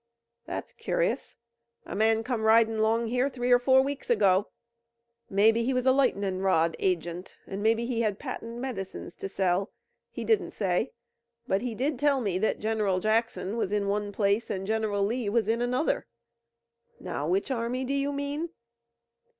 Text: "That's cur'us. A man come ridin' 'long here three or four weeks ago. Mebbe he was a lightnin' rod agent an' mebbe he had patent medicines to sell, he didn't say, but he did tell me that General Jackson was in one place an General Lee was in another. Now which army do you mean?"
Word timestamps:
"That's 0.47 0.73
cur'us. 0.73 1.35
A 1.85 1.95
man 1.95 2.23
come 2.23 2.43
ridin' 2.43 2.79
'long 2.81 3.05
here 3.05 3.29
three 3.29 3.51
or 3.51 3.59
four 3.59 3.83
weeks 3.83 4.09
ago. 4.09 4.49
Mebbe 5.29 5.57
he 5.57 5.75
was 5.75 5.85
a 5.85 5.91
lightnin' 5.91 6.39
rod 6.41 6.75
agent 6.79 7.37
an' 7.45 7.61
mebbe 7.61 7.77
he 7.81 8.01
had 8.01 8.17
patent 8.17 8.57
medicines 8.57 9.15
to 9.17 9.29
sell, 9.29 9.69
he 10.09 10.23
didn't 10.25 10.53
say, 10.53 10.89
but 11.47 11.61
he 11.61 11.75
did 11.75 11.99
tell 11.99 12.19
me 12.19 12.39
that 12.39 12.57
General 12.57 12.99
Jackson 12.99 13.57
was 13.57 13.71
in 13.71 13.87
one 13.87 14.11
place 14.11 14.49
an 14.49 14.65
General 14.65 15.03
Lee 15.03 15.29
was 15.29 15.47
in 15.47 15.61
another. 15.61 16.07
Now 16.99 17.27
which 17.27 17.51
army 17.51 17.85
do 17.85 17.93
you 17.93 18.11
mean?" 18.11 18.49